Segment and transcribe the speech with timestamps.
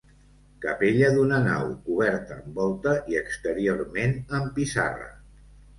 [0.63, 5.17] Capella d'una nau, coberta amb volta i exteriorment amb pissarra.